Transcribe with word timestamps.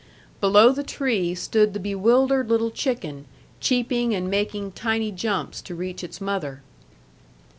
Below 0.39 0.71
the 0.71 0.81
tree 0.83 1.35
stood 1.35 1.73
the 1.75 1.79
bewildered 1.79 2.49
little 2.49 2.71
chicken, 2.71 3.25
cheeping, 3.59 4.15
and 4.15 4.31
making 4.31 4.71
tiny 4.71 5.11
jumps 5.11 5.61
to 5.61 5.75
reach 5.75 6.03
its 6.03 6.19
mother. 6.19 6.63